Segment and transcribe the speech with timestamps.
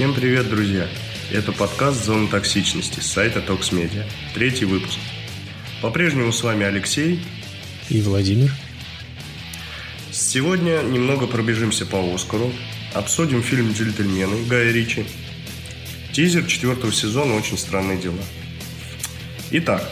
[0.00, 0.88] Всем привет, друзья!
[1.30, 4.06] Это подкаст «Зона токсичности» с сайта Tox Media.
[4.32, 4.98] Третий выпуск.
[5.82, 7.22] По-прежнему с вами Алексей
[7.90, 8.50] и Владимир.
[10.10, 12.50] Сегодня немного пробежимся по Оскару,
[12.94, 15.04] обсудим фильм «Джентльмены» Гая Ричи,
[16.14, 18.24] тизер четвертого сезона «Очень странные дела».
[19.50, 19.86] Итак,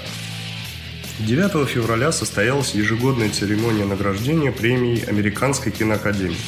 [1.19, 6.39] 9 февраля состоялась ежегодная церемония награждения премии Американской киноакадемии.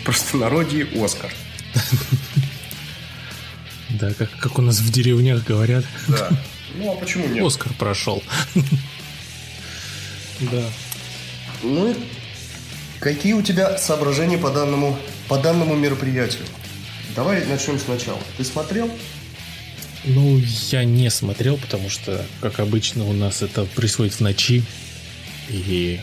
[0.00, 1.32] В простонародье «Оскар».
[4.04, 5.84] Да, как, как у нас в деревнях говорят.
[6.08, 6.28] Да.
[6.76, 7.44] Ну, а почему нет?
[7.44, 8.22] Оскар прошел.
[10.40, 10.62] Да.
[11.62, 11.96] Ну,
[13.00, 16.44] какие у тебя соображения по данному, по данному мероприятию?
[17.16, 18.18] Давай начнем сначала.
[18.36, 18.90] Ты смотрел?
[20.04, 20.38] Ну,
[20.70, 24.64] я не смотрел, потому что, как обычно, у нас это происходит в ночи.
[25.48, 26.00] И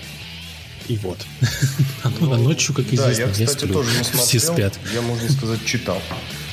[0.87, 1.19] и вот.
[2.19, 3.73] Ну, а ночью, как известно, да, я, кстати, я сплю.
[3.73, 4.25] тоже не смотрел.
[4.25, 4.79] Все спят.
[4.93, 6.01] Я, можно сказать, читал.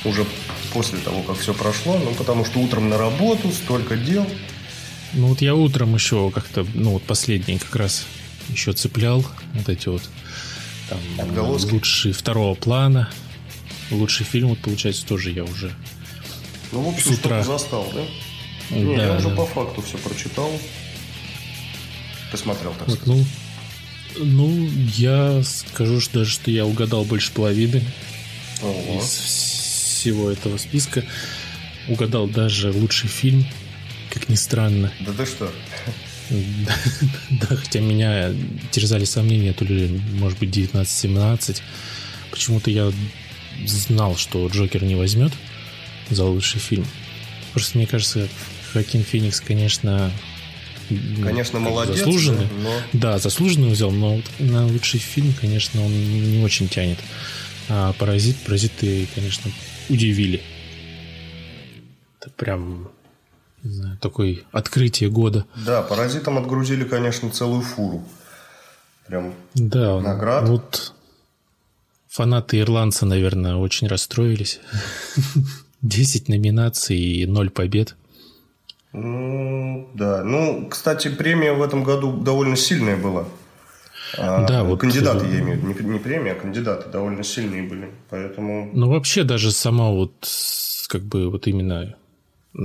[0.05, 0.25] Уже
[0.73, 1.97] после того, как все прошло.
[1.97, 4.25] Ну, потому что утром на работу, столько дел.
[5.13, 8.05] Ну, вот я утром еще как-то, ну, вот последний как раз
[8.49, 10.03] еще цеплял вот эти вот
[10.89, 11.71] там Отголоски.
[11.71, 13.09] лучшие второго плана.
[13.91, 15.73] Лучший фильм, вот, получается, тоже я уже
[16.71, 18.01] ну, в общем, с утра застал, да?
[18.69, 19.17] Да, Не, я да.
[19.17, 20.51] уже по факту все прочитал.
[22.31, 23.07] Посмотрел, так вот, сказать.
[23.07, 23.25] ну,
[24.17, 27.83] ну, я скажу что даже, что я угадал больше половины
[28.61, 28.99] Ого.
[29.01, 29.09] из
[29.99, 31.03] всего этого списка.
[31.87, 33.45] Угадал даже лучший фильм,
[34.11, 34.91] как ни странно.
[35.01, 35.51] Да ты что?
[36.29, 38.31] Да, хотя меня
[38.71, 41.61] терзали сомнения, то ли, может быть, 19-17.
[42.31, 42.91] Почему-то я
[43.65, 45.33] знал, что Джокер не возьмет
[46.09, 46.85] за лучший фильм.
[47.51, 48.27] Просто мне кажется,
[48.73, 50.11] Хакин Феникс, конечно,
[51.23, 52.47] Конечно, молодец, заслуженный.
[52.63, 55.91] но- Да, заслуженный взял, но вот на лучший фильм, конечно, он
[56.31, 56.99] не очень тянет.
[57.69, 59.51] А Паразит, Паразиты, конечно,
[59.89, 60.41] удивили.
[62.19, 62.89] Это прям,
[63.63, 65.45] не знаю, такое открытие года.
[65.65, 68.03] Да, паразитам отгрузили, конечно, целую фуру.
[69.07, 70.47] Прям Да, Наград.
[70.47, 70.93] вот
[72.07, 74.59] фанаты ирландца, наверное, очень расстроились.
[75.81, 77.95] 10 номинаций и 0 побед.
[78.91, 80.23] Ну, да.
[80.23, 83.25] Ну, кстати, премия в этом году довольно сильная была.
[84.17, 85.83] А, Да, вот, Кандидаты, э, я имею в виду.
[85.83, 87.89] Не, не премия, а кандидаты довольно сильные были.
[88.09, 88.69] Поэтому...
[88.73, 90.27] Ну, вообще, даже сама вот,
[90.87, 91.95] как бы, вот именно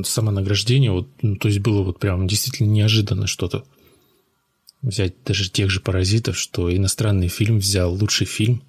[0.04, 3.64] само награждение, вот, ну, то есть было вот прям действительно неожиданно что-то.
[4.82, 8.62] Взять даже тех же «Паразитов», что иностранный фильм взял лучший фильм.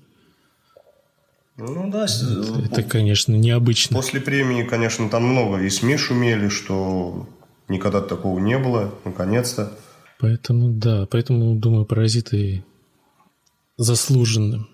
[1.58, 2.08] Ну, да.
[2.08, 2.22] с-
[2.70, 3.96] Это, конечно, необычно.
[3.96, 7.28] После премии, конечно, там много и СМИ шумели, что
[7.70, 9.72] никогда такого не было, наконец-то.
[10.20, 12.64] Поэтому, да, поэтому, думаю, «Паразиты»
[13.78, 14.68] заслуженно.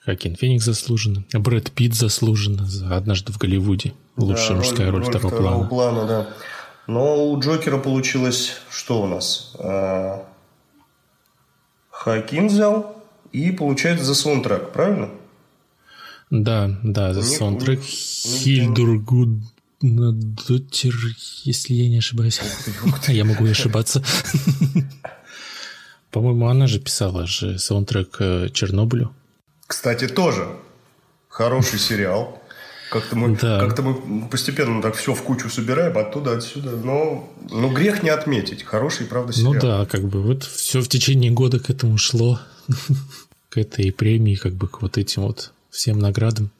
[0.00, 1.24] Хакин Феникс заслуженно.
[1.32, 3.94] Брэд Питт заслуженно за «Однажды в Голливуде».
[4.16, 5.68] Лучшая Да, мужская роль, второго плана.
[5.68, 6.28] плана, да.
[6.86, 9.54] Но у Джокера получилось, что у нас?
[9.60, 10.26] А,
[11.90, 12.96] Хакин взял
[13.32, 15.10] и, получается, за саундтрек, правильно?
[16.30, 17.88] Да, да, за саундтрек них-
[19.80, 20.94] Гуднадотер,
[21.44, 22.40] если я не ошибаюсь.
[23.06, 24.02] Я могу и ошибаться.
[26.10, 29.14] По-моему, она же писала же саундтрек э, Чернобылю.
[29.66, 30.48] Кстати, тоже
[31.28, 32.42] хороший сериал.
[32.90, 33.60] Как-то мы, Да.
[33.60, 36.70] как-то мы постепенно так все в кучу собираем, оттуда, отсюда.
[36.70, 38.62] Но, но грех не отметить.
[38.62, 39.52] Хороший, правда, сериал.
[39.52, 42.40] Ну да, как бы вот все в течение года к этому шло.
[43.50, 46.50] К этой премии, как бы к вот этим вот всем наградам.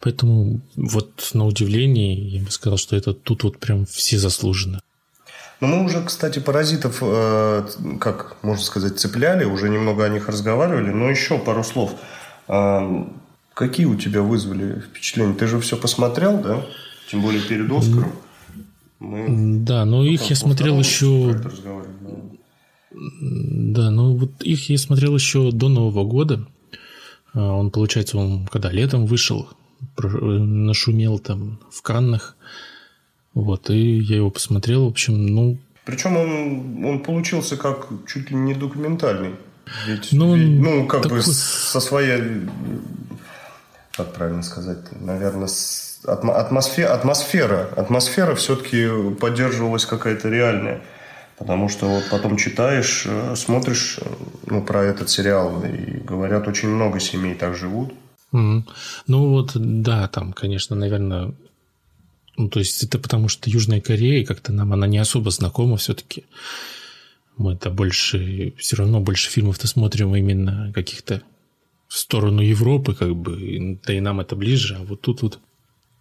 [0.00, 4.80] Поэтому вот на удивление я бы сказал, что это тут вот прям все заслуженно.
[5.60, 7.66] Но мы уже, кстати, паразитов, э,
[8.00, 11.92] как можно сказать, цепляли, уже немного о них разговаривали, но еще пару слов.
[12.48, 13.06] А,
[13.52, 15.34] какие у тебя вызвали впечатления?
[15.34, 16.64] Ты же все посмотрел, да?
[17.10, 18.12] Тем более перед Оскаром.
[19.00, 21.34] Мы Да, но их там я во смотрел еще
[22.90, 26.46] Да, ну вот их я смотрел еще до Нового года.
[27.34, 29.48] А, Он, получается, он когда летом вышел,
[29.98, 32.36] нашумел там в Каннах.
[33.34, 38.36] Вот, и я его посмотрел, в общем, ну, Причем он, он получился как чуть ли
[38.36, 39.34] не документальный.
[39.86, 42.48] Ведь, Ну, ведь, ну, как бы такой- с- со своей,
[43.96, 48.88] как правильно сказать, наверное, с- атмо- атмосфе- атмосфера, атмосфера все-таки
[49.20, 50.80] поддерживалась какая-то реальная.
[51.38, 54.04] Потому что вот потом читаешь, э, смотришь э,
[54.46, 57.94] ну, про этот сериал, и говорят, очень много семей так живут.
[58.32, 58.66] Мгм.
[59.06, 61.34] Ну вот, да, там, конечно, наверное,
[62.36, 66.24] ну, то есть это потому что Южная Корея, как-то нам она не особо знакома все-таки.
[67.36, 71.22] Мы-то больше, все равно больше фильмов-то смотрим именно каких-то
[71.88, 75.40] в сторону Европы, как бы, да и нам это ближе, а вот тут вот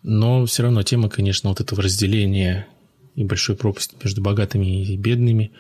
[0.03, 2.67] Но все равно тема, конечно, вот этого разделения
[3.15, 5.51] и большой пропасти между богатыми и бедными.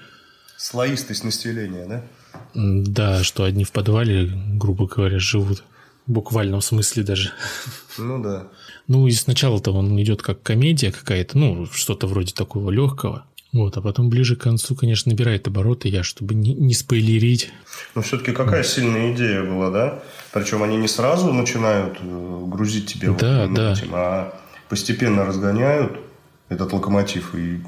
[0.57, 2.03] Слоистость населения, да?
[2.53, 5.63] Да, что одни в подвале, грубо говоря, живут.
[6.09, 7.31] В буквальном смысле даже.
[7.99, 8.47] Ну да.
[8.87, 13.25] Ну и сначала-то он идет как комедия какая-то, ну, что-то вроде такого легкого.
[13.53, 17.51] Вот, а потом ближе к концу, конечно, набирает обороты, я, чтобы не, не спойлерить.
[17.93, 20.03] Но все-таки какая сильная идея была, да?
[20.33, 23.73] Причем они не сразу начинают э, грузить тебе да, вот да.
[23.73, 24.33] этим, а
[24.67, 25.99] постепенно разгоняют
[26.49, 27.61] этот локомотив и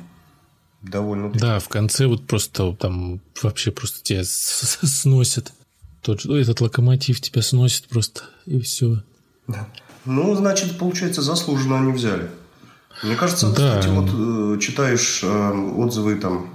[0.82, 1.30] довольно...
[1.30, 5.54] Да, в конце вот просто там вообще просто тебя сносят.
[6.02, 9.04] Тот, этот локомотив тебя сносит просто, и все.
[9.48, 9.68] Да.
[10.06, 12.30] Ну, значит, получается, заслуженно они взяли.
[13.04, 13.80] Мне кажется, да.
[13.80, 16.50] кстати, вот э, читаешь э, отзывы там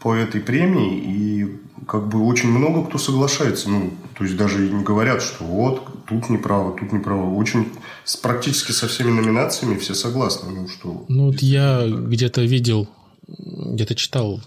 [0.00, 3.70] по этой премии, и как бы очень много кто соглашается.
[3.70, 7.34] Ну, то есть даже не говорят, что вот, тут неправо, тут неправо.
[7.34, 7.72] Очень
[8.04, 10.50] с, практически со всеми номинациями все согласны.
[10.50, 12.88] Ну, что ну вот я где-то видел,
[13.28, 14.40] где-то читал,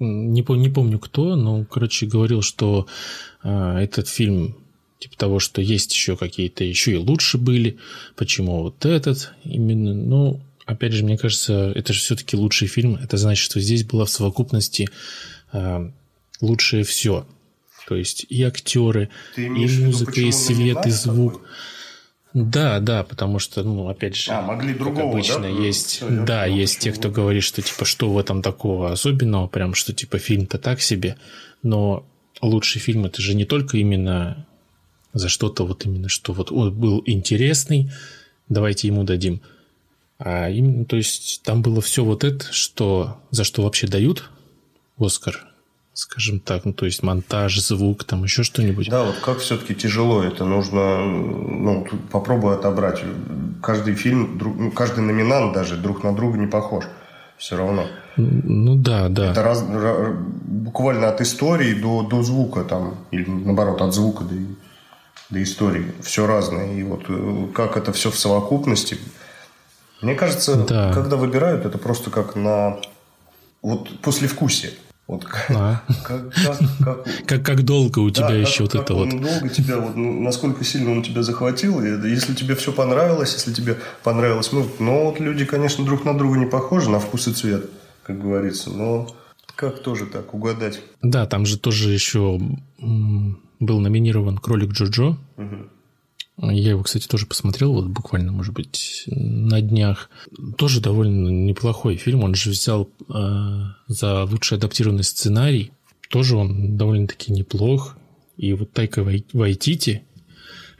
[0.00, 2.86] не, не помню кто, но, короче, говорил, что
[3.42, 4.56] э, этот фильм
[4.98, 7.78] типа того, что есть еще какие-то, еще и лучше были,
[8.16, 13.16] почему вот этот именно, ну, опять же, мне кажется, это же все-таки лучший фильм, это
[13.16, 14.88] значит, что здесь было в совокупности
[15.52, 15.90] э,
[16.40, 17.26] лучшее все,
[17.88, 21.32] то есть и актеры, и музыка, и свет, и звук.
[21.34, 21.48] Такой?
[22.32, 25.48] Да, да, потому что, ну, опять же, а, могли другого, обычно, да?
[25.48, 29.74] есть, Все, да, есть те, кто говорит, что типа что в этом такого особенного, прям
[29.74, 31.16] что типа фильм-то так себе,
[31.62, 32.06] но
[32.40, 34.46] лучший фильм это же не только именно
[35.12, 37.90] за что-то вот именно, что вот он был интересный,
[38.48, 39.40] давайте ему дадим.
[40.18, 44.30] А именно, то есть там было все вот это, что за что вообще дают
[44.98, 45.49] Оскар,
[46.00, 48.88] скажем так, ну то есть монтаж, звук, там еще что-нибудь.
[48.88, 53.02] Да, вот как все-таки тяжело это нужно, ну попробуй отобрать.
[53.62, 56.84] Каждый фильм, ну, каждый номинант даже друг на друга не похож.
[57.38, 57.86] Все равно.
[58.16, 59.30] Ну да, да.
[59.30, 64.34] Это раз, буквально от истории до, до звука там, или наоборот, от звука до
[65.30, 65.92] до истории.
[66.02, 66.74] Все разное.
[66.74, 68.98] И вот э, как это все в совокупности.
[70.02, 70.92] Мне кажется, да.
[70.92, 72.78] когда выбирают, это просто как на
[73.62, 74.72] вот послевкусие.
[75.10, 75.82] Вот а.
[76.04, 79.10] как, как, как, как, как долго у тебя да, еще как, вот это вот.
[79.10, 81.82] Долго тебя, вот, ну, насколько сильно он тебя захватил.
[81.82, 86.16] И если тебе все понравилось, если тебе понравилось, ну, ну вот люди, конечно, друг на
[86.16, 87.68] друга не похожи на вкус и цвет,
[88.04, 89.08] как говорится, но
[89.56, 90.80] как тоже так угадать?
[91.02, 92.40] Да, там же тоже еще
[92.78, 95.08] был номинирован «Кролик Джоджо».
[95.08, 95.18] Угу.
[96.42, 100.08] Я его, кстати, тоже посмотрел, вот буквально, может быть, на днях.
[100.56, 102.24] Тоже довольно неплохой фильм.
[102.24, 105.72] Он же взял э, за лучший адаптированный сценарий.
[106.08, 107.96] Тоже он довольно-таки неплох.
[108.36, 110.02] И вот Тайка Вайтити,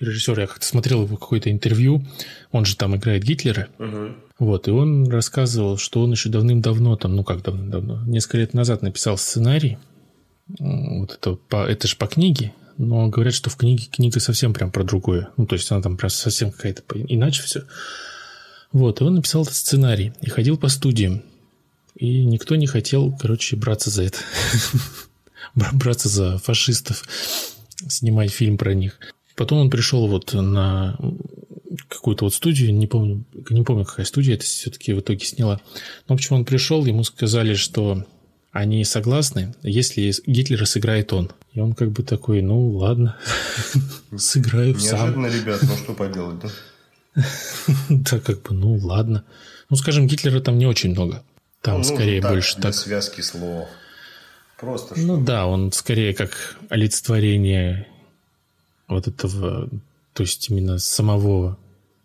[0.01, 2.07] режиссер, я как-то смотрел его какое-то интервью,
[2.53, 3.69] он же там играет Гитлера.
[3.79, 4.15] Угу.
[4.39, 8.81] Вот, и он рассказывал, что он еще давным-давно, там, ну как давным-давно, несколько лет назад
[8.81, 9.77] написал сценарий.
[10.59, 14.71] Вот это, по, это же по книге, но говорят, что в книге книга совсем прям
[14.73, 15.29] про другое.
[15.37, 17.65] Ну, то есть она там прям совсем какая-то иначе все.
[18.73, 21.23] Вот, и он написал этот сценарий и ходил по студиям.
[21.95, 24.19] И никто не хотел, короче, браться за это.
[25.73, 27.05] браться за фашистов,
[27.87, 28.99] снимать фильм про них.
[29.37, 30.97] Потом он пришел вот на
[31.87, 35.61] какую-то вот студию, не помню, не помню, какая студия это все-таки в итоге сняла.
[36.09, 38.07] Но почему он пришел, ему сказали, что
[38.53, 41.31] они согласны, если Гитлера сыграет он.
[41.53, 43.17] И он как бы такой, ну ладно,
[44.17, 45.01] сыграю сам.
[45.01, 46.51] Неожиданно, ребят, ну что поделать, да?
[47.89, 49.25] Да, как бы, ну ладно.
[49.69, 51.23] Ну, скажем, Гитлера там не очень много.
[51.61, 52.75] Там скорее больше так.
[52.75, 53.69] связки слов.
[54.59, 57.87] Просто Ну да, он скорее как олицетворение
[58.89, 59.69] вот этого,
[60.13, 61.59] то есть именно самого,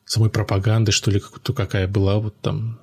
[0.05, 2.79] самой пропаганды, что ли, какая была вот там.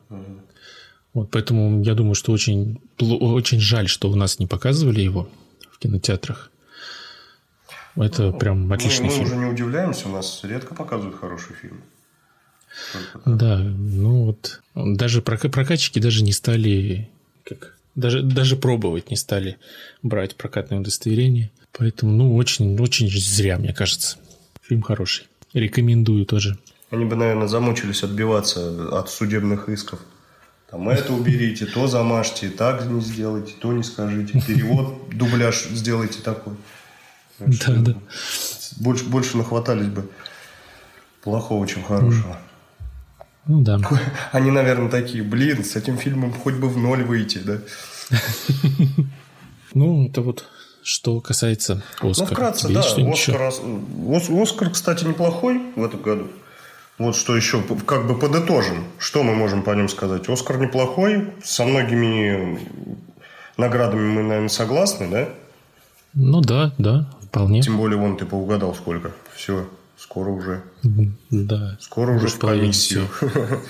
[1.14, 5.28] Вот поэтому я думаю, что очень, очень жаль, что у нас не показывали его
[5.70, 6.50] в кинотеатрах.
[7.96, 9.24] Это ну, прям отличный мы, фильм.
[9.24, 11.82] Мы уже не удивляемся, у нас редко показывают хороший фильм.
[13.26, 17.10] Да, ну вот даже прокатчики даже не стали
[17.44, 19.58] как даже даже пробовать не стали
[20.02, 24.16] брать прокатное удостоверение, поэтому ну очень очень зря мне кажется.
[24.62, 26.56] Фильм хороший, рекомендую тоже.
[26.88, 30.00] Они бы, наверное, замучились отбиваться от судебных исков.
[30.72, 34.40] Там это уберите, то замажьте, так не сделайте, то не скажите.
[34.40, 36.54] Перевод, дубляж сделайте такой.
[37.38, 37.94] Да, да.
[38.78, 40.08] Больше, больше нахватались бы
[41.22, 42.38] плохого, чем хорошего.
[43.46, 43.78] Ну да.
[44.32, 47.58] Они, наверное, такие, блин, с этим фильмом хоть бы в ноль выйти, да?
[49.74, 50.46] Ну, это вот
[50.82, 52.28] что касается Оскара.
[52.28, 52.80] Ну, вкратце, да.
[52.80, 53.52] Оскар,
[54.42, 56.28] Оскар, кстати, неплохой в этом году.
[56.98, 60.28] Вот что еще, как бы подытожим, что мы можем по нем сказать?
[60.28, 62.60] Оскар неплохой, со многими
[63.56, 65.28] наградами мы, наверное, согласны, да?
[66.14, 67.62] Ну да, да, вполне.
[67.62, 69.12] Тем более, вон ты поугадал сколько.
[69.34, 70.62] Все, скоро уже.
[71.30, 71.78] Да.
[71.80, 73.08] Скоро уже в комиссию.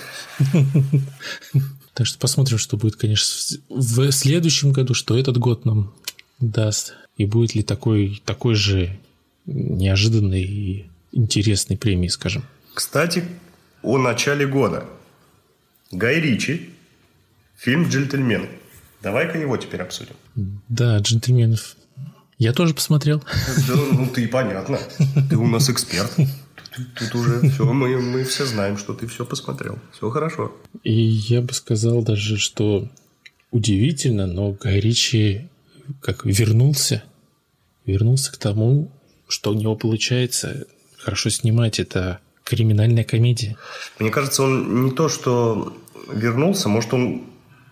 [1.93, 5.93] Так что посмотрим, что будет, конечно, в следующем году, что этот год нам
[6.39, 6.95] даст.
[7.17, 8.97] И будет ли такой, такой же
[9.45, 12.45] неожиданной и интересной премии, скажем.
[12.73, 13.23] Кстати,
[13.81, 14.85] о начале года.
[15.91, 16.69] Гай Ричи,
[17.55, 18.47] фильм «Джентльмен».
[19.01, 20.15] Давай-ка его теперь обсудим.
[20.69, 21.75] Да, «Джентльменов».
[22.39, 23.23] Я тоже посмотрел.
[23.67, 24.79] Да, ну ты понятно.
[25.29, 26.11] Ты у нас эксперт.
[26.95, 29.77] Тут, уже все, мы, мы все знаем, что ты все посмотрел.
[29.91, 30.51] Все хорошо.
[30.83, 32.89] И я бы сказал даже, что
[33.51, 35.49] удивительно, но Гай Ричи
[36.01, 37.03] как вернулся,
[37.85, 38.91] вернулся к тому,
[39.27, 40.65] что у него получается
[40.97, 41.79] хорошо снимать.
[41.79, 43.57] Это криминальная комедия.
[43.99, 45.75] Мне кажется, он не то, что
[46.11, 47.23] вернулся, может, он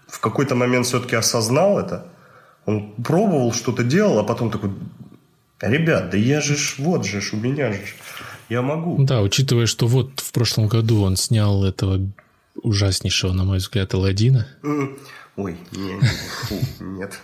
[0.07, 2.07] в какой-то момент все-таки осознал это.
[2.65, 4.71] Он пробовал, что-то делал, а потом такой,
[5.61, 7.79] ребят, да я же ж, вот же ж, у меня же
[8.49, 9.03] я могу.
[9.03, 11.99] Да, учитывая, что вот в прошлом году он снял этого
[12.61, 14.47] ужаснейшего, на мой взгляд, Алладина.
[15.37, 16.07] Ой, не, не,
[16.47, 17.19] фу, нет.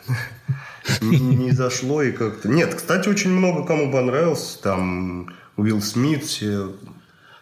[1.01, 2.47] Не, не зашло и как-то...
[2.47, 4.61] Нет, кстати, очень много кому понравился.
[4.61, 6.71] Там Уилл Смит, все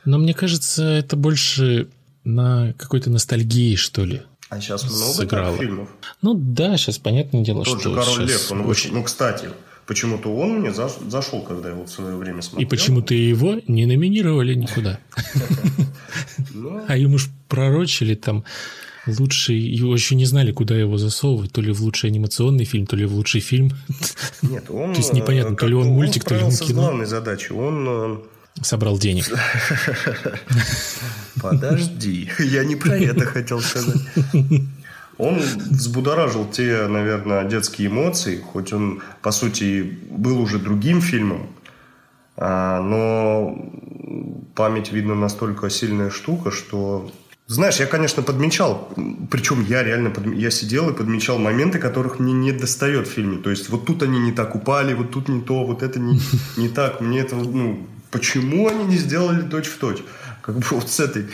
[0.05, 1.87] но мне кажется, это больше
[2.23, 4.21] на какой-то ностальгии, что ли.
[4.49, 5.57] А сейчас много сыграло.
[5.57, 5.89] фильмов?
[6.21, 7.93] Ну да, сейчас понятное дело, Тот что...
[7.93, 8.93] Тот же Король Лев, он очень...
[8.93, 9.49] Ну, кстати,
[9.87, 12.67] почему-то он мне зашел, когда его в свое время смотрел.
[12.67, 14.99] И почему-то его не номинировали никуда.
[16.53, 16.85] Ну.
[16.87, 18.45] А ему ж пророчили там
[19.07, 19.59] лучший...
[19.59, 21.51] Его еще не знали, куда его засовывать.
[21.51, 23.71] То ли в лучший анимационный фильм, то ли в лучший фильм.
[24.41, 24.93] Нет, он...
[24.93, 26.81] То есть непонятно, то ли он мультик, то ли он кино.
[26.81, 27.53] главной задачей.
[27.53, 28.17] Он э,
[28.61, 29.25] собрал денег.
[31.41, 34.01] Подожди, я не про это хотел сказать.
[35.17, 41.47] Он взбудоражил те, наверное, детские эмоции, хоть он, по сути, был уже другим фильмом,
[42.37, 43.71] а, но
[44.55, 47.11] память, видно, настолько сильная штука, что...
[47.47, 48.89] Знаешь, я, конечно, подмечал,
[49.29, 50.33] причем я реально подм...
[50.33, 53.37] я сидел и подмечал моменты, которых мне не достает в фильме.
[53.37, 56.19] То есть, вот тут они не так упали, вот тут не то, вот это не,
[56.57, 57.01] не так.
[57.01, 60.03] Мне это, ну, Почему они не сделали точь в точь?
[60.41, 61.27] Как бы вот с этой,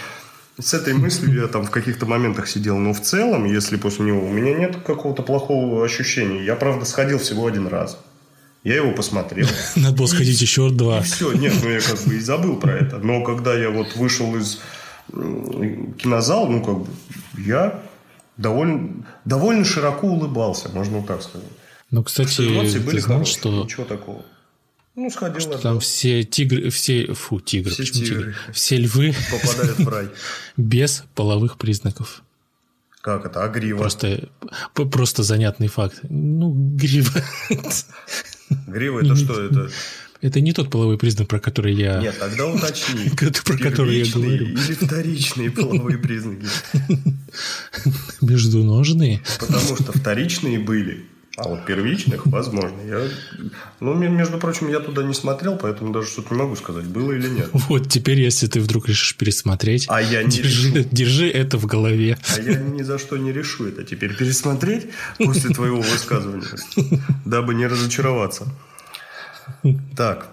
[0.60, 2.78] с этой мыслью я там в каких-то моментах сидел.
[2.78, 6.44] Но в целом, если после него у меня нет какого-то плохого ощущения.
[6.44, 7.98] Я, правда, сходил всего один раз.
[8.64, 9.48] Я его посмотрел.
[9.76, 11.00] Надо было сходить еще два.
[11.00, 12.98] И все, нет, ну я как бы и забыл про это.
[13.00, 14.62] Но когда я вот вышел из
[15.12, 16.88] кинозала, ну как бы
[17.38, 17.82] я
[18.38, 21.48] довольно, довольно широко улыбался, можно вот так сказать.
[21.90, 24.24] Ну, кстати, ты были хорошие, что ничего такого.
[24.96, 25.40] Ну, сходил.
[25.40, 28.20] Что там все тигры, все, фу, тигры, все почему тигры.
[28.20, 28.36] тигры?
[28.54, 30.10] Все львы попадают в рай.
[30.58, 32.24] Без половых признаков.
[33.02, 33.44] Как это?
[33.44, 33.80] А грива?
[33.80, 34.30] Просто,
[34.74, 36.00] просто занятный факт.
[36.10, 37.24] Ну, грива.
[38.68, 39.42] Грива это что?
[39.42, 39.70] Это
[40.22, 42.00] это не тот половой признак, про который я...
[42.00, 43.10] Нет, тогда уточни.
[43.10, 44.46] про который я говорю.
[44.50, 46.46] или вторичные половые признаки?
[48.22, 49.22] Междуножные.
[49.40, 51.06] Потому что вторичные были.
[51.38, 52.82] А вот первичных, возможно.
[52.86, 53.08] Я,
[53.80, 57.30] ну, между прочим, я туда не смотрел, поэтому даже что-то не могу сказать, было или
[57.30, 57.50] нет.
[57.54, 60.90] Вот теперь, если ты вдруг решишь пересмотреть, а я не держи, решу.
[60.92, 62.18] держи это в голове.
[62.36, 66.44] А я ни за что не решу это теперь пересмотреть после твоего высказывания,
[67.26, 68.48] дабы не разочароваться.
[69.96, 70.28] Так.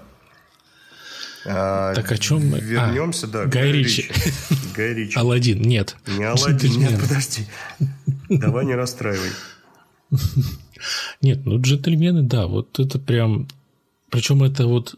[1.46, 2.60] А, так о чем мы?
[2.60, 3.44] Вернемся, а, да.
[3.46, 4.10] Гай Ричи.
[4.76, 5.16] Гай Ричи.
[5.16, 5.96] Аладдин, нет.
[6.06, 7.46] Не Аладдин, нет, подожди.
[8.28, 9.30] Давай не расстраивай.
[11.22, 13.48] Нет, ну джентльмены, да, вот это прям...
[14.10, 14.96] Причем это вот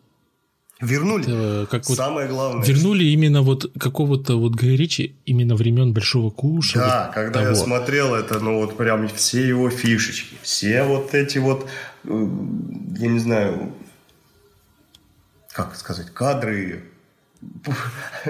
[0.80, 1.24] Вернули.
[1.24, 2.64] Это как вот Самое главное.
[2.64, 6.78] Вернули именно вот какого-то вот Гая Ричи именно времен Большого Куша.
[6.78, 7.50] Да, вот когда того.
[7.50, 11.68] я смотрел это, ну вот прям все его фишечки, все вот эти вот,
[12.04, 12.28] э,
[12.96, 13.74] я не знаю,
[15.52, 16.84] как сказать, кадры.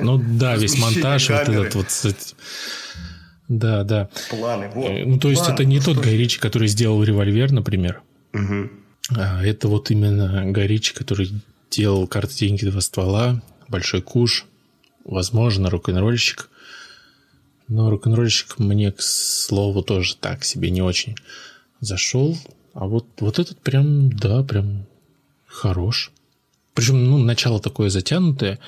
[0.00, 2.34] Ну да, весь монтаж вот этот вот.
[3.50, 4.08] Да, да.
[4.30, 5.06] Планы, вот.
[5.06, 5.54] Ну, то есть, Планы.
[5.54, 5.96] это не тот.
[5.96, 8.00] Гай Ричи, который сделал револьвер, например.
[8.32, 8.70] Угу.
[9.16, 11.32] А это вот именно Гай Ричи, который
[11.68, 14.46] делал карты деньги два ствола, большой куш,
[15.04, 16.48] возможно, рок-н-ролльщик.
[17.66, 21.16] Но рок-н-ролльщик мне, к слову, тоже так себе не очень
[21.80, 22.38] зашел.
[22.72, 24.86] А вот, вот этот прям, да, прям
[25.46, 26.12] хорош.
[26.74, 28.60] Причем, ну, начало такое затянутое.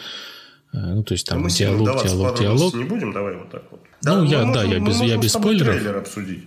[0.72, 2.74] Ну, то есть там мы диалог, диалог, диалог.
[2.74, 3.80] не будем, давай вот так вот.
[4.04, 5.96] Ну, да, я, да, я без, я без спойлеров.
[5.96, 6.44] обсудить.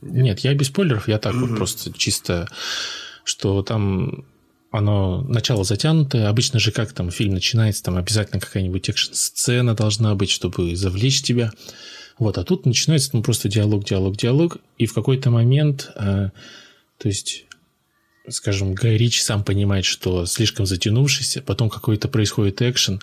[0.00, 1.46] Нет, я без спойлеров, я так угу.
[1.46, 2.48] вот просто чисто,
[3.24, 4.24] что там
[4.70, 6.28] оно начало затянутое.
[6.28, 11.50] Обычно же как там фильм начинается, там обязательно какая-нибудь экшн-сцена должна быть, чтобы завлечь тебя.
[12.18, 16.30] Вот, а тут начинается ну, просто диалог, диалог, диалог, и в какой-то момент, э,
[16.98, 17.44] то есть,
[18.28, 23.00] скажем, Гай Ричи сам понимает, что слишком затянувшийся, потом какой-то происходит экшен,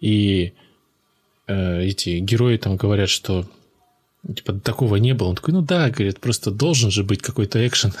[0.00, 0.52] и
[1.46, 3.46] э, эти герои там говорят, что
[4.26, 5.28] типа такого не было.
[5.28, 7.92] Он такой, ну да, говорит, просто должен же быть какой-то экшен.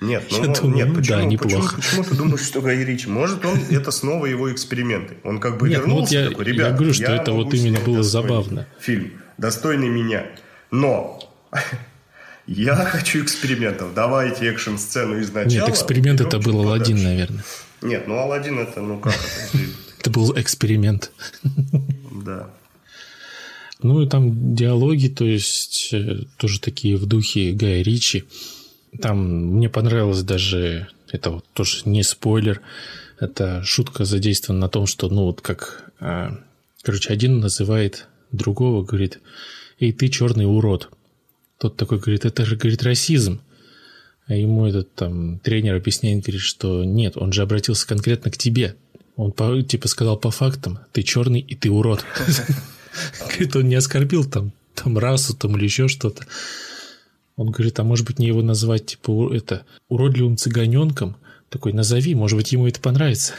[0.00, 1.76] Нет, ну, Я думаю, нет, ну, почему, да, неплохо.
[1.76, 3.08] Почему, почему ты думаешь, что Гай Ричи?
[3.08, 5.16] Может, он это снова его эксперименты.
[5.24, 7.32] Он как бы нет, вернулся, ну, вот я, такой, ребят, я говорю, что я это
[7.32, 8.66] вот именно было забавно.
[8.78, 10.26] Фильм, достойный меня.
[10.70, 11.18] Но
[12.46, 13.94] я хочу экспериментов.
[13.94, 15.66] Давайте экшн-сцену из начала.
[15.66, 17.44] Нет, эксперимент это был Алладин, наверное.
[17.82, 19.58] Нет, ну Алладин это, ну как это?
[20.00, 21.10] Это был эксперимент.
[22.24, 22.50] Да.
[23.82, 28.24] Ну и там диалоги, то есть э, тоже такие в духе Гая Ричи.
[29.00, 32.62] Там мне понравилось даже, это вот тоже не спойлер,
[33.20, 36.38] это шутка задействована на том, что, ну вот как, а,
[36.82, 39.20] короче, один называет другого, говорит,
[39.78, 40.90] эй, ты черный урод.
[41.58, 43.40] Тот такой говорит, это же, говорит, расизм.
[44.26, 48.76] А ему этот там тренер объясняет, говорит, что нет, он же обратился конкретно к тебе.
[49.16, 49.32] Он
[49.64, 52.04] типа сказал по фактам, ты черный и ты урод.
[53.20, 56.26] Говорит, он не оскорбил там, там расу там или еще что-то.
[57.36, 61.16] Он говорит, а может быть, мне его назвать, типа, это, уродливым цыганенком?
[61.50, 63.34] Такой, назови, может быть, ему это понравится.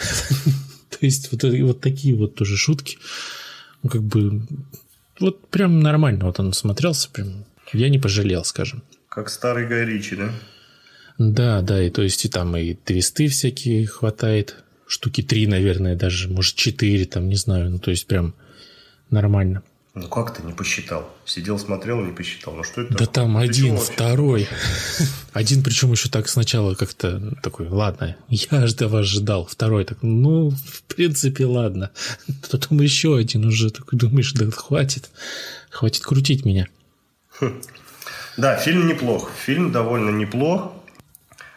[0.89, 2.97] То есть, вот, вот такие вот тоже шутки.
[3.81, 4.43] Ну, как бы,
[5.19, 8.83] вот прям нормально вот он смотрелся, прям, я не пожалел, скажем.
[9.09, 10.31] Как старый Гай Ричи, да?
[11.17, 16.29] Да, да, и то есть и там и твисты всякие хватает, штуки три, наверное, даже,
[16.29, 18.36] может, четыре, там, не знаю, ну, то есть прям
[19.09, 19.63] нормально.
[20.00, 21.09] Ну как ты не посчитал?
[21.25, 22.53] Сидел, смотрел, не посчитал.
[22.53, 22.95] Ну что это?
[22.95, 24.48] Да там ты один, второй.
[25.33, 29.48] Один, причем еще так сначала как-то такой, ладно, я жду вас ждал.
[29.48, 31.89] Второй так, ну, в принципе, ладно.
[32.51, 35.09] Потом еще один уже такой, думаешь, да хватит,
[35.72, 36.68] хватит крутить меня.
[38.37, 39.31] Да, фильм неплох.
[39.45, 40.71] Фильм довольно неплох.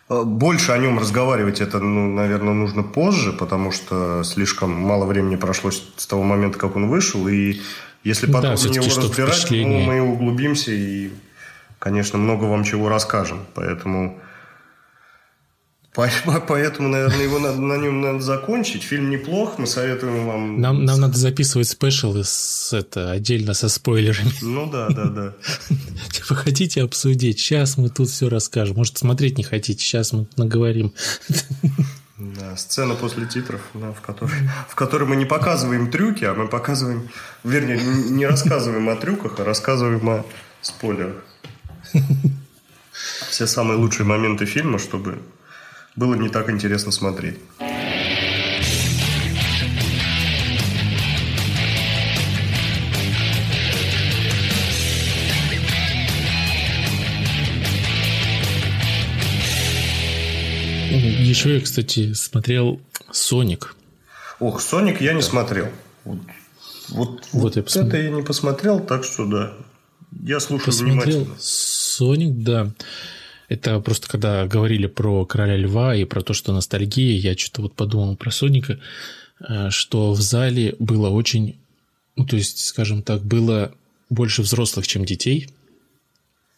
[0.08, 5.36] Э, больше о нем разговаривать это, ну, наверное, нужно позже, потому что слишком мало времени
[5.36, 7.60] прошло с того момента, как он вышел, и
[8.02, 11.10] если потом да, него разбирать, ну, мы углубимся и,
[11.78, 13.40] конечно, много вам чего расскажем.
[13.54, 14.18] Поэтому
[16.48, 18.82] Поэтому, наверное, его надо, на нем надо закончить.
[18.82, 20.60] Фильм неплох, мы советуем вам...
[20.60, 24.30] Нам, нам надо записывать спешалы с, это, отдельно со спойлерами.
[24.42, 25.34] Ну да, да, да.
[26.12, 27.40] Типа хотите обсудить?
[27.40, 28.76] Сейчас мы тут все расскажем.
[28.76, 29.82] Может, смотреть не хотите?
[29.82, 30.92] Сейчас мы наговорим.
[32.18, 34.34] Да, сцена после титров, да, в, которой,
[34.68, 37.08] в которой мы не показываем трюки, а мы показываем,
[37.44, 40.26] вернее, не рассказываем о трюках, а рассказываем о
[40.60, 41.24] спойлерах.
[43.30, 45.22] Все самые лучшие моменты фильма, чтобы
[45.96, 47.38] было не так интересно смотреть.
[60.90, 62.80] Еще я, кстати, смотрел
[63.12, 63.76] «Соник».
[64.40, 65.68] Ох, «Соник» я не смотрел.
[66.04, 66.18] Вот,
[66.88, 67.88] вот, вот, я посмотрел.
[67.88, 69.54] это я не посмотрел, так что да.
[70.22, 71.36] Я слушаю посмотрел внимательно.
[71.38, 72.72] «Соник», да.
[73.50, 77.74] Это просто когда говорили про короля льва и про то, что ностальгия, я что-то вот
[77.74, 78.78] подумал про Соника,
[79.40, 81.58] э, что в зале было очень,
[82.14, 83.74] ну, то есть, скажем так, было
[84.08, 85.48] больше взрослых, чем детей.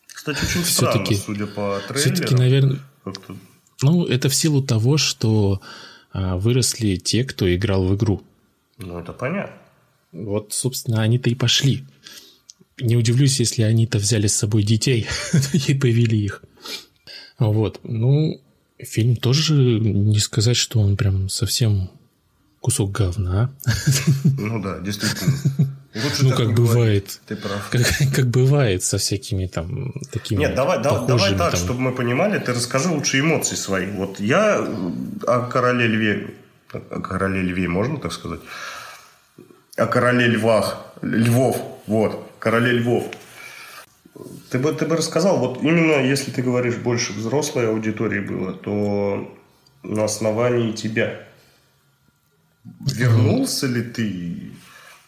[0.07, 2.14] Кстати, очень все-таки, судя по трейлеру.
[2.14, 2.78] Все-таки, наверное,
[3.81, 5.62] ну, это в силу того, что
[6.12, 8.22] а, выросли те, кто играл в игру.
[8.76, 9.57] Ну, это понятно.
[10.12, 11.87] Вот, собственно, они-то и пошли.
[12.78, 15.07] Не удивлюсь, если они-то взяли с собой детей
[15.55, 16.44] и повели их.
[17.38, 17.81] Вот.
[17.83, 18.40] Ну,
[18.79, 21.90] фильм тоже не сказать, что он прям совсем
[22.61, 23.53] кусок говна.
[24.38, 25.35] Ну да, действительно.
[25.95, 27.21] Лучше ну, как бывает.
[27.27, 27.68] Ты прав.
[27.71, 27.83] Как,
[28.14, 30.38] как бывает со всякими там такими.
[30.38, 31.61] Нет, давай, давай, давай так, там...
[31.61, 33.90] чтобы мы понимали, ты расскажи лучше эмоции свои.
[33.90, 34.66] Вот я
[35.27, 36.31] о короле льве.
[36.73, 38.40] О короле льве, можно так сказать?
[39.77, 40.79] О короле львах.
[41.03, 41.61] Львов.
[41.87, 42.27] Вот.
[42.38, 43.05] Короле львов.
[44.51, 49.35] Ты бы, ты бы рассказал, вот именно если ты говоришь больше взрослой аудитории было, то
[49.83, 51.27] на основании тебя
[52.81, 54.53] вернулся ли ты,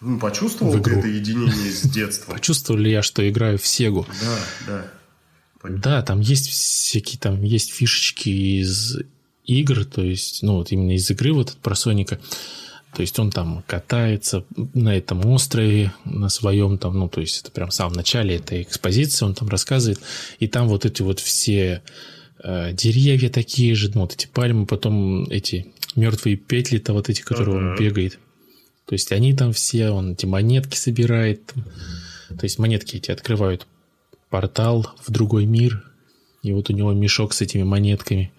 [0.01, 2.33] ну, почувствовал ты это единение с детства?
[2.35, 4.07] Почувствовал ли я, что играю в Сегу?
[4.21, 4.91] Да, да.
[5.69, 8.99] Да, там есть всякие, там есть фишечки из
[9.45, 12.21] игр, то есть, ну, вот именно из игры вот про Соника.
[12.95, 17.51] То есть он там катается на этом острове, на своем там, ну, то есть это
[17.51, 20.01] прям в самом начале этой экспозиции он там рассказывает.
[20.39, 21.83] И там вот эти вот все
[22.43, 27.57] э, деревья такие же, ну, вот эти пальмы, потом эти мертвые петли-то вот эти, которые
[27.57, 27.71] uh-huh.
[27.73, 28.19] он бегает.
[28.87, 31.47] То есть они там все, он эти монетки собирает.
[31.47, 31.65] Там.
[32.39, 33.67] То есть монетки эти открывают
[34.31, 35.85] портал в другой мир,
[36.43, 38.33] и вот у него мешок с этими монетками.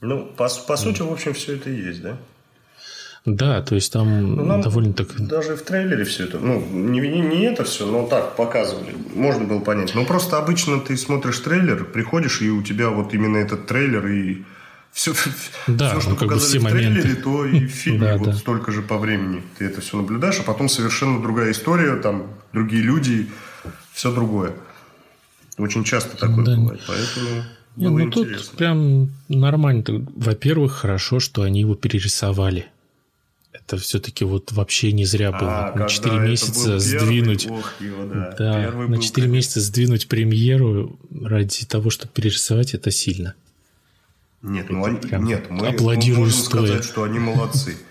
[0.00, 2.18] Ну, по, по сути, в общем, все это и есть, да?
[3.24, 5.08] Да, то есть там ну, нам довольно так...
[5.16, 9.44] Даже в трейлере все это, ну, не, не, не это все, но так показывали, можно
[9.44, 9.94] было понять.
[9.94, 14.42] Ну, просто обычно ты смотришь трейлер, приходишь, и у тебя вот именно этот трейлер, и
[14.90, 15.14] все,
[15.68, 17.02] да, все что ну, бы все в моменты.
[17.02, 18.34] трейлере, то и в фильме да, вот да.
[18.34, 22.82] столько же по времени ты это все наблюдаешь, а потом совершенно другая история, там другие
[22.82, 23.28] люди,
[23.92, 24.52] все другое.
[25.58, 26.56] Очень часто такое да.
[26.56, 27.44] бывает, поэтому...
[27.76, 28.36] Не, ну интересно.
[28.36, 29.84] тут прям нормально.
[30.14, 32.66] Во-первых, хорошо, что они его перерисовали.
[33.66, 35.68] Это все-таки вот вообще не зря было.
[35.68, 37.44] А, на 4 месяца сдвинуть.
[37.44, 43.34] Его, да, да на 4 был, месяца сдвинуть премьеру ради того, чтобы перерисовать, это сильно.
[44.42, 46.66] Нет, ну они, нет, мы, аплодирую мы можем стоя.
[46.66, 47.76] сказать, что они молодцы.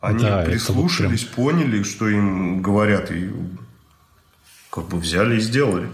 [0.00, 3.30] Они Да, это прислушались, вот поняли, что им говорят, и
[4.70, 5.90] как бы взяли и сделали.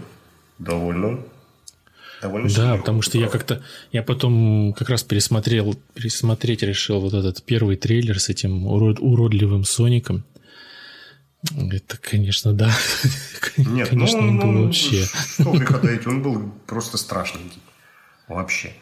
[0.59, 1.19] Довольно.
[2.21, 3.61] Довольно Да, потому что я как-то...
[3.91, 9.63] Я потом как раз пересмотрел, пересмотреть решил вот этот первый трейлер с этим урод- уродливым
[9.63, 10.23] Соником.
[11.55, 12.71] Это, конечно, да.
[13.57, 15.05] Нет, конечно, ну, он был ну, вообще...
[15.05, 17.61] Что греха таить, он был просто страшненький.
[18.27, 18.73] Вообще.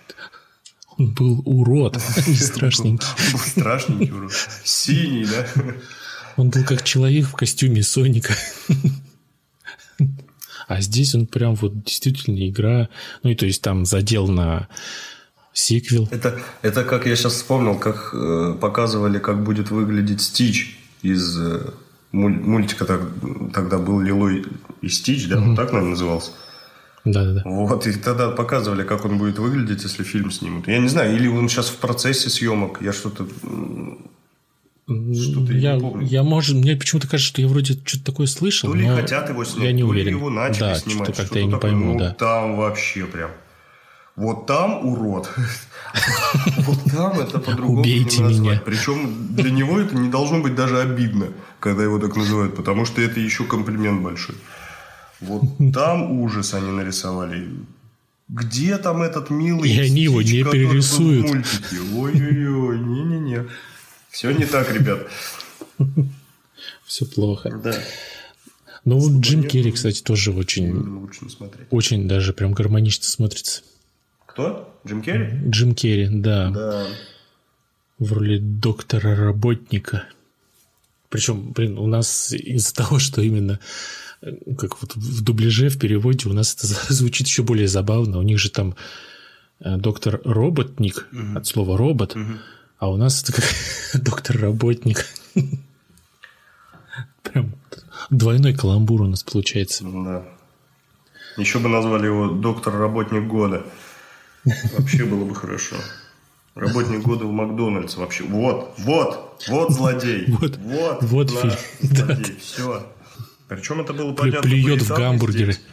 [0.98, 3.08] Он был урод, а не страшненький.
[3.08, 4.32] Он был страшненький урод.
[4.64, 5.46] Синий, да?
[6.38, 8.34] Он был как человек в костюме Соника.
[10.68, 12.90] А здесь он прям вот действительно игра.
[13.24, 14.68] Ну и то есть там задел на
[15.54, 16.08] сиквел.
[16.12, 21.70] Это, это как я сейчас вспомнил, как э, показывали, как будет выглядеть Стич из э,
[22.12, 22.86] муль- мультика.
[22.86, 23.02] Так,
[23.54, 24.46] тогда был Лилой
[24.82, 25.38] и Стич, да?
[25.38, 26.32] Он так, наверное, назывался.
[27.06, 27.44] Да-да-да.
[27.46, 30.68] Вот, и тогда показывали, как он будет выглядеть, если фильм снимут.
[30.68, 32.82] Я не знаю, или он сейчас в процессе съемок.
[32.82, 33.28] Я что-то...
[34.88, 36.06] Что-то я я, не помню.
[36.06, 39.30] я, может, мне почему-то кажется, что я вроде что-то такое слышал, То ли но хотят
[39.30, 40.08] его снять, я не то уверен.
[40.08, 41.08] ли его начали да, снимать.
[41.08, 41.72] что-то как-то что-то я не такое.
[41.72, 42.14] пойму, ну, да.
[42.14, 43.32] там вообще прям.
[44.16, 45.30] Вот там урод.
[46.58, 48.62] Вот там это по-другому Убейте меня.
[48.66, 51.28] Причем для него это не должно быть даже обидно,
[51.60, 54.36] когда его так называют, потому что это еще комплимент большой.
[55.22, 55.42] Вот
[55.74, 57.50] там ужас они нарисовали.
[58.28, 61.46] Где там этот милый И они его не перерисуют.
[61.96, 63.46] Ой-ой-ой, не-не-не.
[64.16, 65.08] Все не так, ребят.
[66.86, 67.50] Все плохо.
[67.62, 67.78] Да.
[68.86, 71.68] Ну вот Джим нет, Керри, кстати, тоже очень, Лучше не смотреть.
[71.70, 73.62] очень даже прям гармонично смотрится.
[74.26, 74.74] Кто?
[74.88, 75.38] Джим Керри?
[75.50, 76.88] Джим Керри, да, Да.
[78.00, 80.06] в роли доктора-работника.
[81.10, 83.60] Причем, блин, у нас из-за того, что именно
[84.22, 88.18] э, как вот в дубляже, в переводе у нас это звучит еще более забавно.
[88.20, 88.78] У них же там
[89.60, 92.16] э, доктор-роботник от слова робот,
[92.86, 93.46] а у нас это как
[94.04, 95.06] доктор-работник.
[97.24, 97.56] Прям
[98.12, 99.84] двойной каламбур у нас получается.
[99.84, 100.24] Да.
[101.38, 103.66] Еще бы назвали его доктор-работник года.
[104.78, 105.76] Вообще было бы хорошо.
[106.54, 107.98] Работник года в Макдональдс.
[107.98, 108.24] Вообще.
[108.26, 110.26] Вот, вот, вот злодей.
[110.40, 111.96] Вот, вот, вот наш фильм.
[112.06, 112.38] злодей.
[112.40, 112.86] Все.
[113.48, 114.42] Причем это было понятно.
[114.44, 115.54] плюет в гамбургеры.
[115.54, 115.66] здесь.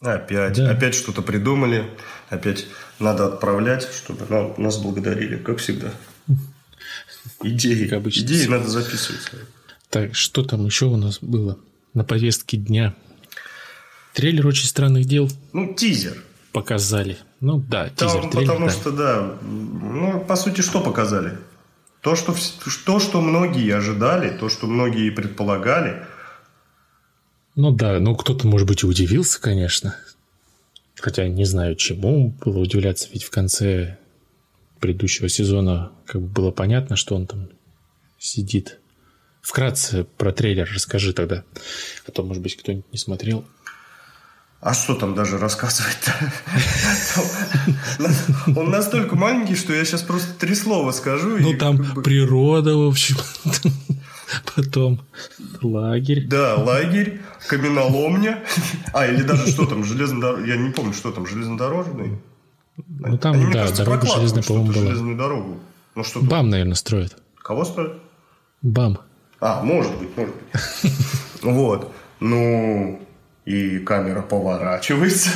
[0.00, 0.70] Опять, Да.
[0.70, 1.84] опять что-то придумали,
[2.30, 2.66] опять
[2.98, 5.92] надо отправлять, чтобы нам- нас благодарили, как всегда.
[7.42, 8.22] Идеи, Как обычно.
[8.24, 9.20] идеи надо записывать.
[9.88, 11.58] Так, что там еще у нас было
[11.94, 12.94] на повестке дня?
[14.14, 16.16] Трейлер очень странных дел Ну, тизер.
[16.52, 17.18] показали.
[17.40, 18.72] Ну да, Там, тизер, трейлер, потому да.
[18.72, 21.38] что, да, ну, по сути, что показали?
[22.02, 22.34] То что,
[22.86, 26.02] то, что многие ожидали, то, что многие предполагали,
[27.56, 29.94] Ну да, ну кто-то, может быть, и удивился, конечно.
[30.98, 33.98] Хотя не знаю, чему было удивляться, ведь в конце
[34.80, 37.48] предыдущего сезона как бы было понятно, что он там
[38.18, 38.80] сидит.
[39.42, 41.44] Вкратце про трейлер расскажи тогда.
[42.06, 43.44] А то, может быть, кто-нибудь не смотрел.
[44.60, 46.12] а что там даже рассказывать-то?
[48.60, 51.38] Он настолько маленький, что я сейчас просто три слова скажу.
[51.38, 53.16] Ну там природа, в общем.
[54.54, 55.00] Потом
[55.62, 56.26] лагерь.
[56.26, 58.44] Да, лагерь, каменоломня.
[58.92, 60.48] А, или даже что там, железнодорожный.
[60.48, 62.18] Я не помню, что там, железнодорожный.
[62.88, 64.86] Ну там, Они, да, кажется, дорога железная, по-моему, была.
[64.86, 65.60] железную дорогу.
[65.94, 66.20] Ну что?
[66.22, 67.16] Бам, наверное, строят.
[67.36, 67.94] Кого строят?
[68.62, 68.98] Бам.
[69.40, 70.92] А, может быть, может быть.
[71.42, 71.92] Вот.
[72.20, 73.00] Ну,
[73.46, 75.30] и камера поворачивается.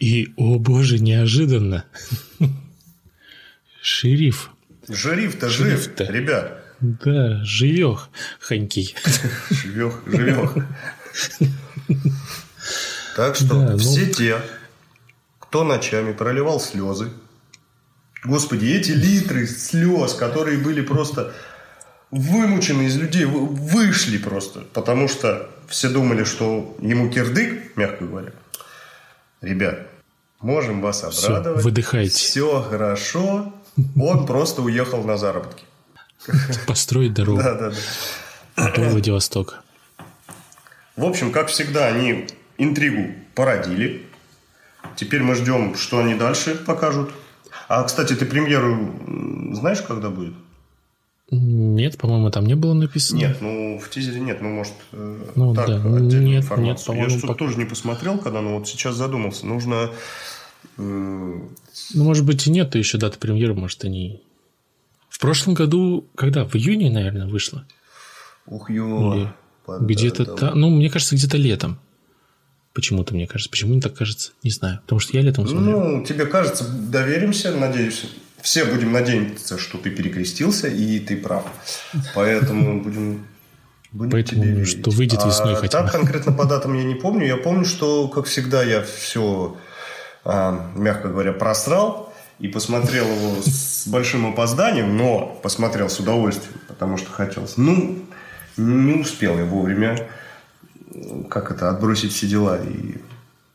[0.00, 1.84] И, о боже, неожиданно.
[3.80, 4.50] Шериф.
[4.92, 6.60] Шериф-то жив, ребят.
[6.80, 8.94] Да, живех, хонький.
[9.50, 10.54] Живех, живех.
[13.16, 14.40] Так что Да, ну- все те,
[15.54, 17.12] кто ночами проливал слезы.
[18.24, 21.32] Господи, эти литры слез, которые были просто
[22.10, 24.62] вымучены из людей, вышли просто.
[24.72, 28.32] Потому что все думали, что ему кирдык, мягко говоря.
[29.42, 29.86] Ребят,
[30.40, 31.60] можем вас обрадовать.
[31.60, 32.16] Все, выдыхайте.
[32.16, 33.54] Все хорошо.
[33.94, 35.62] Он просто уехал на заработки.
[36.66, 37.40] Построить дорогу.
[37.40, 37.72] Да, да,
[38.56, 38.70] да.
[38.72, 39.60] До Владивостока.
[40.96, 42.26] В общем, как всегда, они
[42.58, 44.08] интригу породили.
[44.96, 47.10] Теперь мы ждем, что они дальше покажут.
[47.68, 48.94] А, кстати, ты премьеру
[49.54, 50.34] знаешь, когда будет?
[51.30, 53.18] Нет, по-моему, там не было написано.
[53.18, 55.76] Нет, ну в тизере нет, ну может э, ну, так да.
[55.76, 56.94] отдельную нет, информацию.
[56.96, 57.38] Нет, Я что-то пока...
[57.38, 59.46] тоже не посмотрел, когда, но вот сейчас задумался.
[59.46, 59.90] Нужно.
[60.76, 60.80] Э...
[60.80, 61.50] Ну,
[62.04, 64.22] может быть, и нет еще даты премьеры, может, они.
[65.08, 66.44] В прошлом году, когда?
[66.44, 67.66] В июне, наверное, вышло.
[68.46, 69.32] Ух, ё.
[69.66, 70.60] Где-то там.
[70.60, 71.78] Ну, мне кажется, где-то летом.
[72.74, 73.50] Почему-то, мне кажется.
[73.50, 74.32] Почему мне так кажется?
[74.42, 74.80] Не знаю.
[74.82, 75.80] Потому что я летом смотрел.
[75.80, 78.04] Ну, тебе кажется, доверимся, надеюсь.
[78.42, 81.44] Все будем надеяться, что ты перекрестился, и ты прав.
[82.14, 83.26] Поэтому будем
[83.94, 85.84] Будем Поэтому, что выйдет весной а хотя бы.
[85.84, 87.26] Так конкретно по датам я не помню.
[87.26, 89.56] Я помню, что, как всегда, я все,
[90.24, 96.96] а, мягко говоря, просрал и посмотрел его с большим опозданием, но посмотрел с удовольствием, потому
[96.96, 97.56] что хотелось.
[97.56, 98.04] Ну,
[98.56, 100.08] не успел я вовремя,
[101.28, 102.96] как это, отбросить все дела и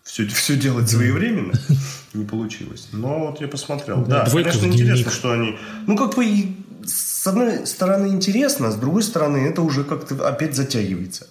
[0.03, 1.53] все, все делать своевременно.
[2.13, 2.89] Не получилось.
[2.91, 4.03] Но вот я посмотрел.
[4.05, 5.57] Да, Двойка конечно, интересно, что они...
[5.85, 11.27] Ну, как бы, с одной стороны интересно, с другой стороны это уже как-то опять затягивается.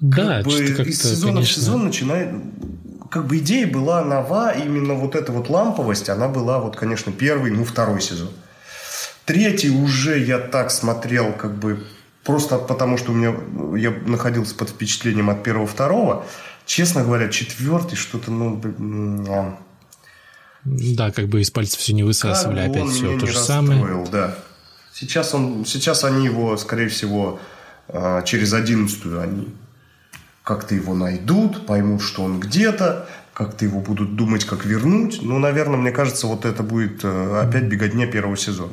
[0.00, 1.54] Да, Как бы как-то, из сезона конечно...
[1.54, 2.34] в сезон начинает...
[3.10, 7.52] Как бы идея была нова, именно вот эта вот ламповость, она была вот, конечно, первый,
[7.52, 8.30] ну, второй сезон.
[9.24, 11.84] Третий уже я так смотрел, как бы,
[12.24, 13.34] просто потому что у меня,
[13.78, 16.26] я находился под впечатлением от первого-второго.
[16.66, 18.60] Честно говоря, четвертый что-то, ну,
[19.28, 19.58] а,
[20.64, 24.06] Да, как бы из пальцев все не высасывали, как опять все то же самое.
[24.10, 24.34] Да.
[24.92, 27.38] Сейчас, он, сейчас они его, скорее всего,
[27.88, 29.48] а, через одиннадцатую они
[30.42, 35.20] как-то его найдут, поймут, что он где-то, как-то его будут думать, как вернуть.
[35.20, 38.72] Ну, наверное, мне кажется, вот это будет э, опять беготня первого сезона.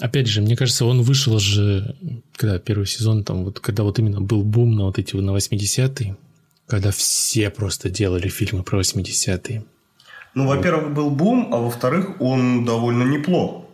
[0.00, 1.96] Опять же, мне кажется, он вышел же,
[2.36, 5.36] когда первый сезон, там, вот, когда вот именно был бум на вот эти вот на
[5.36, 6.16] 80-е,
[6.68, 9.64] когда все просто делали фильмы про 80-е.
[10.34, 13.64] Ну, во-первых, был бум, а во-вторых, он довольно неплох.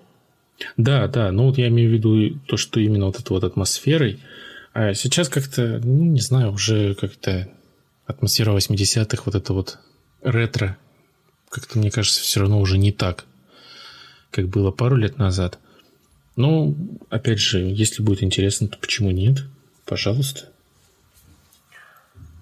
[0.79, 4.21] Да, да, ну вот я имею в виду то, что именно вот этой вот атмосферой.
[4.73, 7.49] А сейчас как-то, ну, не знаю, уже как-то
[8.07, 9.79] атмосфера 80-х, вот это вот
[10.25, 10.77] ретро,
[11.49, 13.25] как-то, мне кажется, все равно уже не так,
[14.31, 15.59] как было пару лет назад.
[16.35, 16.75] Ну,
[17.11, 19.45] опять же, если будет интересно, то почему нет?
[19.85, 20.49] Пожалуйста.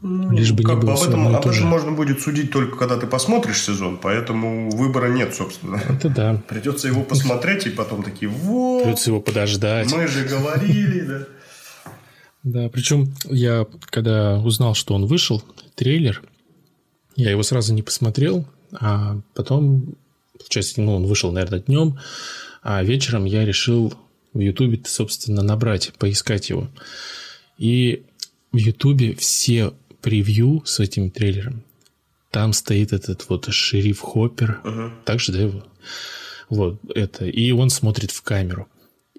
[0.03, 2.77] Лишь бы не Как бы было об этом, об то этом можно будет судить только
[2.77, 5.81] когда ты посмотришь сезон, поэтому выбора нет, собственно.
[5.89, 6.43] Это да.
[6.49, 9.93] Придется его посмотреть и потом такие, вот, Придется его подождать.
[9.93, 11.27] мы же говорили, да.
[12.43, 15.45] Да, причем я, когда узнал, что он вышел,
[15.77, 16.21] трейлер,
[17.17, 19.95] я его сразу не посмотрел, а потом,
[20.39, 21.99] получается, ну, он вышел, наверное, днем,
[22.63, 23.95] а вечером я решил
[24.33, 26.69] в Ютубе, собственно, набрать, поискать его.
[27.59, 28.05] И
[28.53, 31.63] в Ютубе все превью с этим трейлером.
[32.31, 34.61] Там стоит этот вот шериф Хоппер.
[35.05, 35.65] Так же, да, его?
[36.49, 37.27] Вот это.
[37.27, 38.69] И он смотрит в камеру.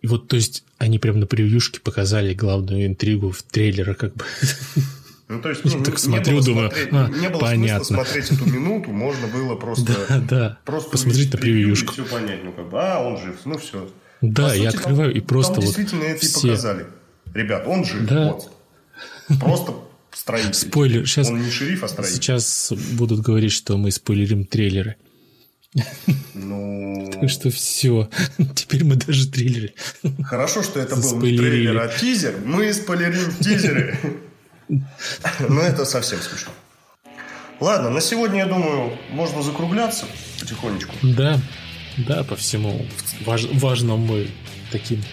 [0.01, 4.25] И вот, то есть, они прям на превьюшке показали главную интригу в трейлера, как бы.
[5.33, 7.83] Ну, то есть, ну, так не смотрю, было думаю, смотреть- а, не было понятно.
[7.85, 9.93] смысла смотреть эту минуту, можно было просто...
[10.09, 10.57] Да, да.
[10.65, 11.93] Просто Посмотреть на превьюшку.
[11.93, 13.89] Все понять, ну как бы, а, он жив, ну все.
[14.21, 16.85] Да, я открываю, и просто там вот действительно это и все- показали.
[17.33, 18.33] Ребят, он жив, Да.
[18.33, 19.39] вот.
[19.39, 19.73] Просто
[20.11, 20.53] строитель.
[20.53, 21.07] Спойлер.
[21.07, 22.15] Сейчас, Он не шериф, а строитель.
[22.15, 24.95] сейчас будут говорить, что мы спойлерим трейлеры.
[26.35, 28.09] Ну, Так что все.
[28.55, 29.73] Теперь мы даже трейлеры.
[30.23, 32.35] хорошо, что это был не трейлер, а тизер.
[32.45, 33.97] Мы спойлерим тизеры.
[34.69, 36.51] Но это совсем смешно.
[37.59, 40.05] Ладно, на сегодня, я думаю, можно закругляться
[40.39, 40.93] потихонечку.
[41.01, 41.39] Да,
[41.97, 42.85] да, по всему
[43.25, 44.29] важ- важному мы
[44.71, 45.03] таким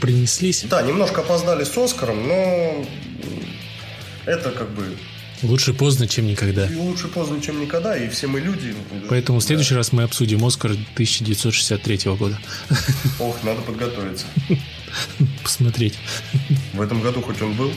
[0.00, 0.64] принеслись.
[0.64, 2.84] Да, немножко опоздали с Оскаром, но
[4.26, 4.96] это как бы
[5.42, 6.66] Лучше поздно, чем никогда.
[6.66, 8.74] и лучше поздно, чем никогда, и все мы люди.
[9.08, 12.38] Поэтому в следующий раз мы обсудим Оскар 1963 года.
[13.20, 14.26] Ох, надо подготовиться.
[15.44, 15.96] Посмотреть.
[16.72, 17.72] В этом году хоть он был?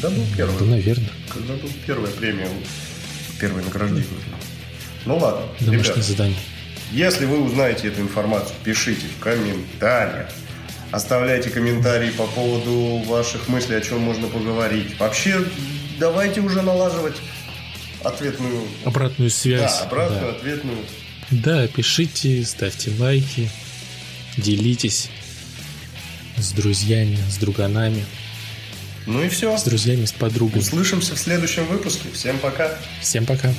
[0.00, 0.68] Когда был Да, первый?
[0.68, 1.10] наверное.
[1.28, 2.48] Когда был первая премия?
[3.40, 4.04] Первое награждение.
[5.04, 6.36] Ну ладно, Домашнее ребят, задание.
[6.92, 10.28] если вы узнаете эту информацию, пишите в комментариях.
[10.90, 14.98] Оставляйте комментарии по поводу ваших мыслей, о чем можно поговорить.
[14.98, 15.44] Вообще,
[15.98, 17.16] давайте уже налаживать
[18.02, 18.62] ответную...
[18.84, 19.78] Обратную связь.
[19.78, 20.30] Да, обратную, да.
[20.30, 20.78] ответную.
[21.30, 23.50] Да, пишите, ставьте лайки,
[24.36, 25.10] делитесь
[26.36, 28.04] с друзьями, с друганами.
[29.08, 29.56] Ну и все.
[29.56, 30.60] С друзьями, с подругами.
[30.60, 32.10] Услышимся в следующем выпуске.
[32.12, 32.78] Всем пока.
[33.00, 33.50] Всем пока.